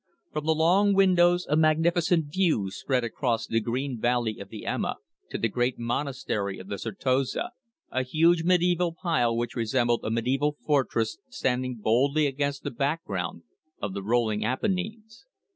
From 0.33 0.47
the 0.47 0.55
long 0.55 0.95
windows 0.95 1.45
a 1.47 1.55
magnificent 1.55 2.25
view 2.33 2.71
spread 2.71 3.03
away 3.03 3.07
across 3.09 3.45
the 3.45 3.59
green 3.59 3.99
valley 3.99 4.39
of 4.39 4.49
the 4.49 4.65
Ema 4.65 4.95
to 5.29 5.37
the 5.37 5.47
great 5.47 5.77
monastery 5.77 6.57
of 6.57 6.69
the 6.69 6.79
Certosa, 6.79 7.51
a 7.91 8.01
huge 8.01 8.43
mediæval 8.43 8.95
pile 8.95 9.37
which 9.37 9.55
resembled 9.55 10.01
a 10.03 10.09
mediæval 10.09 10.57
fortress 10.65 11.19
standing 11.29 11.75
boldly 11.75 12.25
against 12.25 12.63
the 12.63 12.71
background 12.71 13.43
of 13.79 13.93
the 13.93 14.01
rolling 14.01 14.43
Apennines. 14.43 15.27